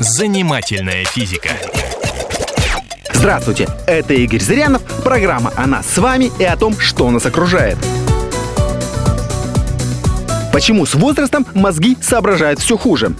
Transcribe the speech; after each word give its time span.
Занимательная 0.00 1.04
физика. 1.04 1.48
Здравствуйте, 3.12 3.66
это 3.88 4.14
Игорь 4.14 4.40
Зырянов, 4.40 4.80
программа 5.02 5.52
о 5.56 5.66
нас 5.66 5.88
с 5.88 5.98
вами 5.98 6.30
и 6.38 6.44
о 6.44 6.56
том, 6.56 6.78
что 6.78 7.10
нас 7.10 7.26
окружает. 7.26 7.76
Почему 10.52 10.86
с 10.86 10.94
возрастом 10.94 11.44
мозги 11.52 11.96
соображают 12.00 12.60
все 12.60 12.76
хуже? 12.76 13.16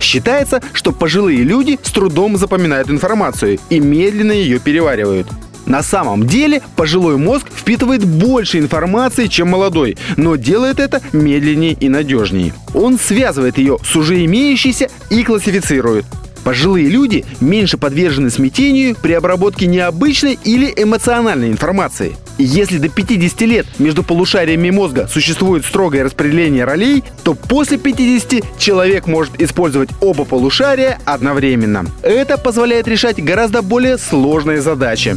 Считается, 0.00 0.62
что 0.72 0.92
пожилые 0.92 1.42
люди 1.42 1.78
с 1.82 1.90
трудом 1.90 2.38
запоминают 2.38 2.88
информацию 2.88 3.58
и 3.68 3.78
медленно 3.78 4.32
ее 4.32 4.58
переваривают. 4.58 5.28
На 5.66 5.82
самом 5.82 6.26
деле 6.26 6.62
пожилой 6.76 7.18
мозг 7.18 7.46
впитывает 7.54 8.06
больше 8.06 8.58
информации, 8.58 9.26
чем 9.26 9.48
молодой, 9.48 9.98
но 10.16 10.36
делает 10.36 10.80
это 10.80 11.02
медленнее 11.12 11.74
и 11.74 11.90
надежнее. 11.90 12.54
Он 12.72 12.98
связывает 12.98 13.58
ее 13.58 13.76
с 13.84 13.94
уже 13.96 14.24
имеющейся 14.24 14.88
и 15.10 15.22
классифицирует. 15.24 16.06
Пожилые 16.44 16.88
люди 16.88 17.24
меньше 17.40 17.78
подвержены 17.78 18.30
смятению 18.30 18.96
при 19.00 19.12
обработке 19.12 19.66
необычной 19.66 20.38
или 20.44 20.72
эмоциональной 20.76 21.48
информации. 21.48 22.16
И 22.38 22.44
если 22.44 22.78
до 22.78 22.88
50 22.88 23.40
лет 23.42 23.66
между 23.78 24.02
полушариями 24.02 24.70
мозга 24.70 25.06
существует 25.06 25.64
строгое 25.64 26.04
распределение 26.04 26.64
ролей, 26.64 27.04
то 27.22 27.34
после 27.34 27.78
50 27.78 28.58
человек 28.58 29.06
может 29.06 29.40
использовать 29.40 29.90
оба 30.00 30.24
полушария 30.24 30.98
одновременно. 31.04 31.86
Это 32.02 32.38
позволяет 32.38 32.88
решать 32.88 33.22
гораздо 33.22 33.62
более 33.62 33.98
сложные 33.98 34.60
задачи. 34.60 35.16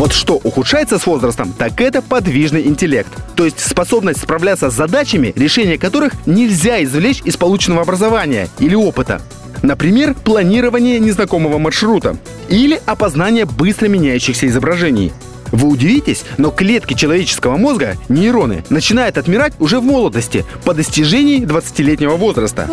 Вот 0.00 0.14
что 0.14 0.40
ухудшается 0.42 0.98
с 0.98 1.04
возрастом, 1.04 1.52
так 1.52 1.78
это 1.78 2.00
подвижный 2.00 2.66
интеллект. 2.66 3.10
То 3.36 3.44
есть 3.44 3.60
способность 3.60 4.22
справляться 4.22 4.70
с 4.70 4.74
задачами, 4.74 5.34
решение 5.36 5.76
которых 5.76 6.14
нельзя 6.24 6.82
извлечь 6.82 7.20
из 7.26 7.36
полученного 7.36 7.82
образования 7.82 8.48
или 8.60 8.74
опыта. 8.74 9.20
Например, 9.60 10.14
планирование 10.14 10.98
незнакомого 11.00 11.58
маршрута 11.58 12.16
или 12.48 12.80
опознание 12.86 13.44
быстро 13.44 13.88
меняющихся 13.88 14.46
изображений. 14.46 15.12
Вы 15.52 15.68
удивитесь, 15.68 16.24
но 16.38 16.50
клетки 16.50 16.94
человеческого 16.94 17.56
мозга, 17.56 17.96
нейроны, 18.08 18.64
начинают 18.70 19.18
отмирать 19.18 19.52
уже 19.58 19.80
в 19.80 19.84
молодости, 19.84 20.44
по 20.64 20.74
достижении 20.74 21.42
20-летнего 21.42 22.16
возраста. 22.16 22.68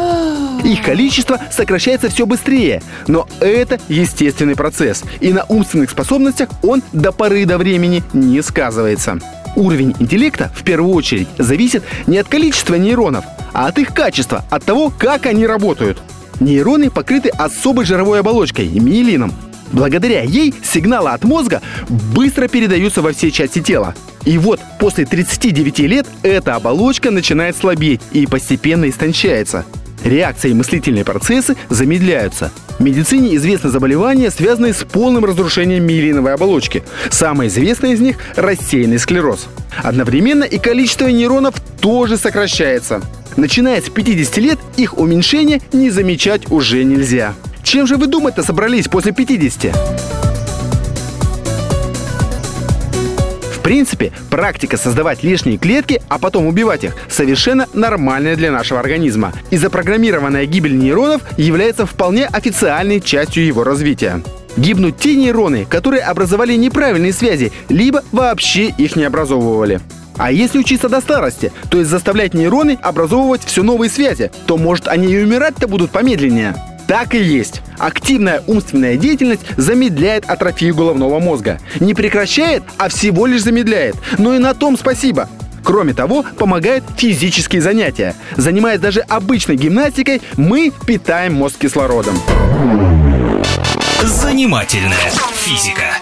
Их 0.64 0.84
количество 0.84 1.39
сокращается 1.52 2.09
все 2.09 2.25
быстрее, 2.25 2.81
но 3.08 3.28
это 3.39 3.80
естественный 3.88 4.56
процесс, 4.56 5.03
и 5.19 5.31
на 5.34 5.45
умственных 5.45 5.89
способностях 5.89 6.50
он 6.64 6.81
до 6.94 7.11
поры 7.11 7.45
до 7.45 7.58
времени 7.58 8.03
не 8.14 8.42
сказывается. 8.42 9.19
Уровень 9.56 9.95
интеллекта, 10.00 10.52
в 10.56 10.64
первую 10.64 10.94
очередь, 10.94 11.28
зависит 11.38 11.84
не 12.06 12.19
от 12.19 12.28
количества 12.28 12.75
нейронов, 12.75 13.25
а 13.53 13.67
от 13.67 13.80
их 13.80 13.94
качества, 13.94 14.45
от 14.52 14.64
того, 14.64 14.91
как 14.95 15.25
они 15.25 15.47
работают. 15.47 15.97
Нейроны 16.39 16.91
покрыты 16.91 17.30
особой 17.30 17.86
жировой 17.86 18.19
оболочкой– 18.19 18.67
миелином, 18.80 19.34
Благодаря 19.72 20.22
ей 20.23 20.54
сигналы 20.64 21.12
от 21.12 21.23
мозга 21.23 21.62
быстро 21.90 22.48
передаются 22.48 23.02
во 23.02 23.14
все 23.14 23.32
части 23.32 23.62
тела. 23.62 23.96
И 24.26 24.38
вот 24.38 24.59
после 24.80 25.06
39 25.06 25.80
лет 25.80 26.08
эта 26.24 26.56
оболочка 26.56 27.12
начинает 27.12 27.56
слабеть 27.56 28.02
и 28.12 28.26
постепенно 28.26 28.90
истончается. 28.90 29.66
Реакции 30.04 30.52
и 30.52 30.54
мыслительные 30.54 31.04
процессы 31.04 31.56
замедляются. 31.70 32.52
В 32.78 32.84
медицине 32.84 33.36
известны 33.36 33.70
заболевания, 33.70 34.30
связанные 34.30 34.74
с 34.74 34.84
полным 34.84 35.26
разрушением 35.26 35.86
миелиновой 35.86 36.34
оболочки. 36.34 36.84
Самое 37.09 37.50
известное 37.50 37.94
из 37.94 38.00
них– 38.00 38.18
рассеянный 38.36 39.00
склероз. 39.00 39.48
Одновременно 39.84 40.44
и 40.44 40.59
количество 40.59 41.08
нейронов 41.08 41.56
тоже 41.81 42.18
сокращается. 42.18 43.02
Начиная 43.36 43.81
с 43.81 43.90
50 43.90 44.38
лет 44.38 44.59
их 44.78 44.98
уменьшение 44.98 45.62
не 45.74 45.90
замечать 45.90 46.52
уже 46.52 46.84
нельзя. 46.84 47.34
Чем 47.68 47.86
же 47.86 47.98
вы 47.98 48.08
думать-то 48.08 48.44
собрались 48.44 48.88
после 48.88 49.12
50? 49.12 49.76
В 53.56 53.59
принципе, 53.62 54.14
практика 54.30 54.78
создавать 54.78 55.22
лишние 55.22 55.58
клетки, 55.58 56.02
а 56.08 56.18
потом 56.18 56.47
убивать 56.47 56.86
их, 56.86 56.96
совершенно 57.09 57.68
нормальная 57.74 58.38
для 58.38 58.52
нашего 58.53 58.80
организма. 58.80 59.34
И 59.50 59.58
запрограммированная 59.58 60.46
гибель 60.46 60.78
нейронов 60.78 61.22
является 61.38 61.86
вполне 61.86 62.28
официальной 62.28 63.02
частью 63.02 63.46
его 63.46 63.66
развития. 63.66 64.24
Гибнут 64.56 64.97
те 64.97 65.18
нейроны, 65.18 65.66
которые 65.66 66.03
образовали 66.03 66.53
неправильные 66.53 67.12
связи, 67.12 67.52
либо 67.68 68.02
вообще 68.14 68.68
их 68.68 68.96
не 68.96 69.03
образовывали. 69.03 69.81
А 70.16 70.31
если 70.31 70.59
учиться 70.59 70.88
до 70.88 71.02
старости, 71.02 71.52
то 71.70 71.80
есть 71.80 71.90
заставлять 71.90 72.34
нейроны 72.34 72.80
образовывать 72.81 73.44
все 73.44 73.62
новые 73.62 73.90
связи, 73.90 74.31
то 74.46 74.56
может 74.56 74.88
они 74.88 75.12
и 75.12 75.22
умирать-то 75.22 75.68
будут 75.68 75.91
помедленнее. 75.91 76.56
Так 76.88 77.14
и 77.14 77.22
есть. 77.22 77.62
Активная 77.78 78.42
умственная 78.48 78.96
деятельность 78.96 79.42
замедляет 79.58 80.30
атрофию 80.30 80.74
головного 80.74 81.20
мозга. 81.20 81.59
Не 81.80 81.94
прекращает, 81.94 82.64
а 82.78 82.90
всего 82.90 83.25
лишь 83.25 83.44
замедляет. 83.44 83.96
Но 84.18 84.34
и 84.34 84.40
на 84.40 84.53
том 84.53 84.78
спасибо. 84.78 85.30
Кроме 85.64 85.94
того, 85.94 86.24
помогают 86.38 86.86
физические 86.96 87.62
занятия. 87.62 88.16
Занимаясь 88.38 88.80
даже 88.80 89.02
обычной 89.02 89.58
гимнастикой, 89.58 90.22
мы 90.38 90.72
питаем 90.86 91.34
мозг 91.34 91.58
кислородом. 91.59 92.18
Занимательная 94.02 95.12
физика. 95.34 95.97